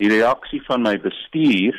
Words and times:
Die 0.00 0.08
reaksie 0.08 0.62
van 0.64 0.86
my 0.86 0.94
bestuur 1.00 1.76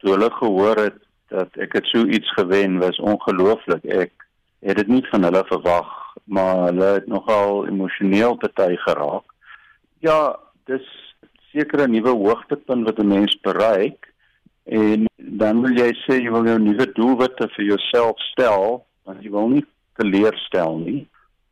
toe 0.00 0.14
hulle 0.14 0.30
gehoor 0.32 0.78
het 0.86 0.96
dat 1.28 1.56
ek 1.60 1.74
het 1.76 1.90
so 1.90 2.06
iets 2.08 2.30
gewen 2.32 2.78
was 2.80 2.96
ongelooflik. 2.98 3.84
Ek 3.84 4.24
het 4.64 4.80
dit 4.80 4.88
nie 4.88 5.02
van 5.10 5.26
hulle 5.28 5.42
verwag, 5.50 5.90
maar 6.24 6.62
hulle 6.70 6.88
het 6.96 7.10
nogal 7.12 7.66
emosioneel 7.68 8.38
party 8.40 8.78
geraak. 8.86 9.26
Ja, 10.00 10.38
dis 10.64 10.86
seker 11.52 11.84
'n 11.84 11.92
nuwe 11.92 12.16
hoogtepunt 12.16 12.88
wat 12.88 12.98
'n 12.98 13.12
mens 13.12 13.36
bereik 13.40 14.12
en 14.64 15.04
dan 15.16 15.60
wil 15.60 15.76
jy 15.76 15.92
sê 16.04 16.22
jy 16.24 16.30
wil 16.30 16.46
jou 16.46 16.58
nuwe 16.58 16.92
doelwitte 16.92 17.48
vir 17.48 17.64
jouself 17.64 18.18
stel, 18.32 18.86
want 19.04 19.22
jy 19.22 19.30
wil 19.30 19.48
nie 19.48 19.66
teleurstel 19.96 20.78
nie. 20.78 21.08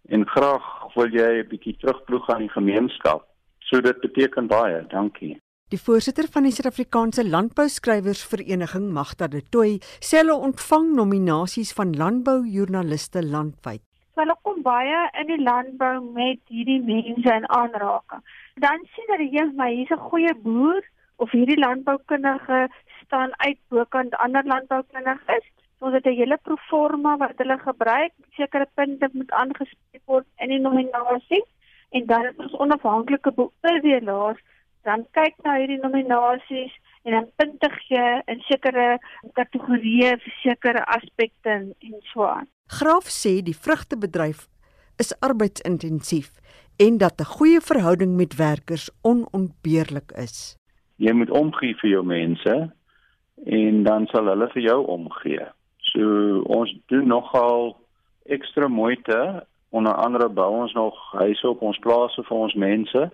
En 0.09 0.29
graag 0.29 0.95
wil 0.95 1.09
jy 1.09 1.43
'n 1.43 1.49
bietjie 1.49 1.77
terugploeg 1.77 2.31
aan 2.31 2.49
die 2.49 2.57
gemeenskap. 2.59 3.29
So 3.59 3.81
dit 3.81 4.01
beteken 4.01 4.47
baie. 4.47 4.87
Dankie. 4.89 5.41
Die 5.75 5.81
voorsitter 5.83 6.29
van 6.31 6.45
die 6.47 6.53
Suid-Afrikaanse 6.55 7.25
Landbouskrywers-vereniging, 7.27 8.85
Magda 8.95 9.27
de 9.27 9.41
Tooy, 9.51 9.73
sê 9.99 10.21
hulle 10.21 10.37
ontvang 10.49 10.93
nominasies 10.95 11.73
van 11.75 11.97
landboujoernaliste 11.99 13.25
landwyd. 13.33 13.83
So 14.15 14.23
hulle 14.23 14.37
kom 14.47 14.63
baie 14.63 15.01
in 15.19 15.27
die 15.33 15.41
landbou 15.43 15.97
met 16.21 16.39
hierdie 16.55 16.79
mense 16.87 17.35
in 17.41 17.51
aanraking. 17.59 18.23
Dan 18.63 18.87
sien 18.95 19.11
hulle 19.17 19.27
jy 19.35 19.49
maar 19.59 19.75
hier's 19.75 19.91
'n 19.91 20.07
goeie 20.07 20.39
boer 20.47 20.87
of 21.19 21.35
hierdie 21.35 21.59
landboukundige 21.59 22.63
staan 23.03 23.35
uit 23.43 23.59
bokant 23.69 24.15
ander 24.23 24.47
landboukundiges. 24.47 25.45
So 25.81 25.91
dit 25.91 26.07
'n 26.07 26.19
hele 26.23 26.39
proforma 26.47 27.17
wat 27.17 27.39
hulle 27.43 27.59
gebruik, 27.59 28.13
sekere 28.39 28.69
punte 28.75 29.11
moet 29.13 29.31
aangespreek 29.33 30.05
word 30.07 30.27
in 30.39 30.49
die 30.49 30.63
nominasie 30.63 31.45
en 31.91 32.07
dan 32.07 32.25
is 32.25 32.37
ons 32.39 32.55
onafhanklike 32.55 33.33
beoordelaars 33.35 34.43
dan 34.87 35.07
kyk 35.19 35.35
na 35.45 35.59
hierdie 35.59 35.81
nominasies 35.83 36.75
en 37.07 37.17
dan 37.17 37.27
punte 37.39 37.71
gee 37.87 38.07
in 38.31 38.43
sekere 38.49 38.99
kategorieë 39.39 40.17
vir 40.23 40.37
sekere 40.43 40.83
aspekte 40.97 41.55
en 41.59 41.99
so 42.13 42.27
aan. 42.27 42.49
Graaf 42.79 43.11
sê 43.11 43.39
die 43.47 43.55
vrugtebedryf 43.55 44.47
is 45.03 45.13
arbeidsintensief 45.27 46.31
en 46.83 46.99
dat 46.99 47.21
'n 47.21 47.33
goeie 47.37 47.61
verhouding 47.61 48.17
met 48.17 48.37
werkers 48.37 48.91
onontbeerlik 49.03 50.13
is. 50.27 50.57
Jy 50.97 51.13
moet 51.13 51.31
omgee 51.31 51.75
vir 51.81 51.91
jou 51.91 52.05
mense 52.05 52.55
en 53.45 53.83
dan 53.83 54.07
sal 54.07 54.27
hulle 54.27 54.49
vir 54.49 54.63
jou 54.63 54.87
omgee. 54.87 55.47
So 55.79 56.41
ons 56.41 56.75
doen 56.87 57.07
nogal 57.07 57.77
ekstra 58.25 58.69
moeite 58.69 59.47
onder 59.71 59.95
andere 59.95 60.29
bou 60.29 60.51
ons 60.63 60.73
nog 60.73 60.95
huise 61.13 61.49
op 61.49 61.63
ons 61.63 61.79
plase 61.79 62.23
vir 62.23 62.37
ons 62.37 62.55
mense 62.55 63.11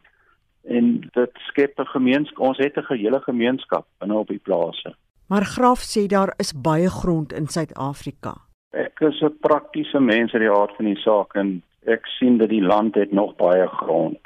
en 0.64 1.00
dit 1.12 1.30
skep 1.48 1.78
'n 1.78 1.86
gemeenskap. 1.86 2.38
Ons 2.38 2.58
het 2.58 2.76
'n 2.76 2.94
hele 2.94 3.20
gemeenskap 3.20 3.86
binne 3.98 4.14
op 4.14 4.28
die 4.28 4.38
plase. 4.38 4.94
Maar 5.26 5.44
Graaf 5.44 5.80
sê 5.80 6.06
daar 6.06 6.34
is 6.36 6.52
baie 6.52 6.90
grond 6.90 7.32
in 7.32 7.46
Suid-Afrika. 7.46 8.34
Ek 8.70 9.00
is 9.00 9.20
'n 9.20 9.38
praktiese 9.40 10.00
mens 10.00 10.32
in 10.32 10.40
die 10.40 10.50
aard 10.50 10.76
van 10.76 10.84
die 10.84 10.96
saak 10.96 11.34
en 11.34 11.62
ek 11.86 12.06
sien 12.06 12.38
dat 12.38 12.48
die 12.48 12.62
land 12.62 12.94
het 12.94 13.12
nog 13.12 13.36
baie 13.36 13.66
grond. 13.66 14.18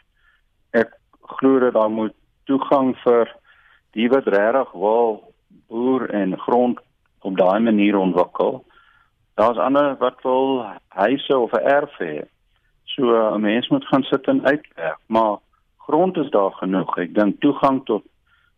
Ek 0.71 0.91
glo 1.21 1.59
dat 1.59 1.73
daar 1.73 1.91
moet 1.91 2.15
toegang 2.45 2.97
vir 3.05 3.35
die 3.91 4.09
wat 4.09 4.27
regtig 4.27 4.73
wil 4.73 5.33
boer 5.69 6.11
en 6.11 6.39
grond 6.39 6.79
op 7.21 7.37
daai 7.37 7.61
manier 7.61 7.97
ontwikkel. 7.97 8.65
Daar's 9.35 9.59
ander 9.59 9.97
wat 9.97 10.23
wil 10.23 10.65
huise 10.89 11.39
of 11.39 11.53
'n 11.53 11.67
erf 11.67 11.95
hê. 11.99 12.25
So 12.85 13.35
'n 13.35 13.41
mens 13.41 13.69
moet 13.69 13.85
gaan 13.85 14.03
sit 14.03 14.27
en 14.27 14.47
uitwerk, 14.47 14.99
maar 15.07 15.37
grond 15.87 16.17
is 16.17 16.31
daar 16.35 16.55
genoeg. 16.61 16.93
Ek 16.99 17.15
dink 17.15 17.41
toegang 17.45 17.83
tot 17.87 18.05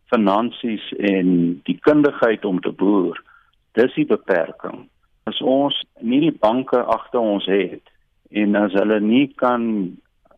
finansies 0.09 0.85
en 0.97 1.59
die 1.69 1.77
kundigheid 1.85 2.45
om 2.45 2.61
te 2.65 2.71
boer, 2.73 3.19
dis 3.77 3.93
die 3.97 4.07
beperking. 4.09 4.87
As 5.29 5.41
ons 5.45 5.77
nie 6.01 6.21
die 6.23 6.33
banke 6.33 6.81
agter 6.81 7.21
ons 7.21 7.45
het 7.49 7.93
en 8.33 8.57
as 8.57 8.73
hulle 8.77 8.99
nie 9.03 9.27
kan 9.41 9.63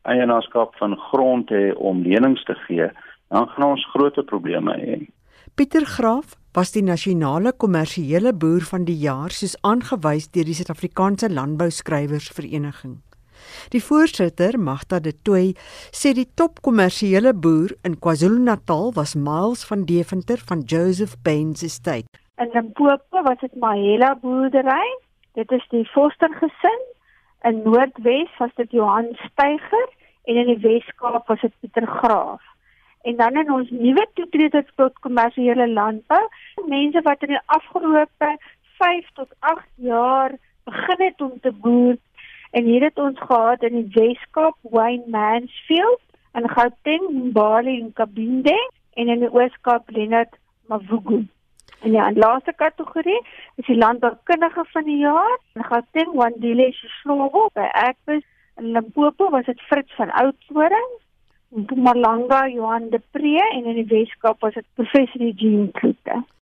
eienaarskap 0.07 0.75
van 0.79 0.97
grond 1.11 1.51
hê 1.53 1.71
om 1.77 2.03
lenings 2.03 2.43
te 2.47 2.55
gee, 2.65 2.89
dan 3.31 3.47
gaan 3.53 3.75
ons 3.75 3.87
groot 3.93 4.17
probleme 4.27 4.75
hê. 4.81 5.01
Pieter 5.55 5.85
Graaf 5.85 6.35
was 6.55 6.71
die 6.75 6.83
nasionale 6.83 7.53
kommersiële 7.53 8.33
boer 8.33 8.63
van 8.67 8.85
die 8.87 8.97
jaar 8.99 9.31
soos 9.35 9.57
aangewys 9.67 10.29
deur 10.35 10.47
die 10.47 10.55
Suid-Afrikaanse 10.57 11.29
Landbouskrywersvereniging. 11.31 12.99
Die 13.69 13.83
voorsitter, 13.83 14.59
Magda 14.59 14.99
de 14.99 15.13
Tooy, 15.21 15.53
sê 15.91 16.13
die 16.17 16.27
top 16.35 16.61
kommersiële 16.65 17.33
boer 17.33 17.75
in 17.87 17.99
KwaZulu-Natal 17.99 18.93
was 18.97 19.15
Miles 19.15 19.63
van 19.69 19.85
Deventer 19.85 20.41
van 20.49 20.65
Joseph 20.65 21.15
Baines 21.23 21.63
Estate. 21.63 22.07
In 22.41 22.49
Limpopo 22.53 23.23
was 23.23 23.39
dit 23.39 23.55
Mahela 23.55 24.15
boerdery. 24.21 24.87
Dit 25.33 25.51
is 25.51 25.65
die 25.69 25.85
Foster 25.85 26.29
gesin. 26.39 26.81
In 27.43 27.61
Noordwes 27.63 28.29
was 28.37 28.53
dit 28.55 28.71
Johan 28.71 29.11
Steiger 29.13 29.87
en 30.23 30.35
in 30.35 30.45
die 30.45 30.61
Wes-Kaap 30.61 31.27
was 31.27 31.41
dit 31.41 31.53
Pieter 31.59 31.87
Graaf. 31.87 32.41
En 33.01 33.15
dan 33.15 33.37
in 33.37 33.51
ons 33.51 33.69
nuwe 33.69 34.07
toetreders 34.13 34.69
tot 34.75 34.99
kommersiële 34.99 35.67
landbou, 35.69 36.21
mense 36.67 37.01
wat 37.01 37.23
in 37.25 37.33
die 37.33 37.43
afgelope 37.45 38.29
5 38.81 39.09
tot 39.13 39.33
8 39.39 39.65
jaar 39.75 40.37
begin 40.63 41.05
het 41.05 41.21
om 41.21 41.39
te 41.41 41.51
boer 41.51 41.97
En 42.51 42.63
hier 42.63 42.83
het 42.83 42.99
ons 42.99 43.19
gehad 43.19 43.63
in 43.63 43.75
die 43.75 43.91
Weskaap 43.93 44.57
Wayne 44.61 45.03
Mansfield 45.07 46.01
en 46.31 46.49
Gauteng 46.49 47.09
Mbali 47.09 47.79
en 47.79 47.93
Kabinde 47.93 48.71
en 48.93 49.07
in 49.07 49.19
die 49.19 49.33
Ooskaap 49.33 49.89
Leonard 49.89 50.35
Mavugu. 50.67 51.27
En 51.81 51.91
ja, 51.91 52.09
die 52.09 52.19
laaste 52.19 52.53
kategorie 52.53 53.21
is 53.55 53.65
die 53.65 53.77
landboukundige 53.77 54.65
van 54.73 54.83
die 54.83 54.97
jaar. 54.97 55.39
In 55.53 55.63
Gauteng 55.63 56.11
Wandile 56.13 56.71
Sislowo 56.71 57.47
by 57.53 57.69
Ekbus 57.87 58.25
en 58.55 58.71
Limpopo 58.71 59.29
was 59.29 59.45
dit 59.45 59.61
Fritz 59.61 59.95
van 59.95 60.11
Oudtshoorn. 60.11 60.91
In 61.55 61.63
Mpumalanga 61.63 62.47
Johan 62.47 62.89
de 62.89 63.01
Pre 63.11 63.47
en 63.51 63.65
in 63.65 63.79
die 63.79 63.87
Weskaap 63.87 64.39
was 64.39 64.53
dit 64.53 64.67
professor 64.73 65.21
Eugene 65.21 65.71
Kloete. 65.71 66.00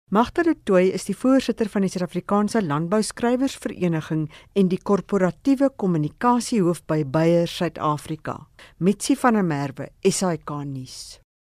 Magter 0.09 0.44
de 0.44 0.56
Tooi 0.66 0.88
is 0.90 1.03
die 1.06 1.14
voorsitter 1.14 1.68
van 1.70 1.84
die 1.86 1.90
Suid-Afrikaanse 1.94 2.64
Landbouskrywersvereniging 2.66 4.24
en 4.58 4.72
die 4.72 4.81
korporatiewe 4.81 5.70
kommunikasiehoof 5.78 6.81
by 6.90 7.03
Bayer 7.06 7.46
Suid-Afrika. 7.46 8.40
Mitsi 8.81 9.14
van 9.22 9.38
der 9.38 9.46
Merwe, 9.46 9.92
SAK 10.02 10.58
nuus. 10.66 11.19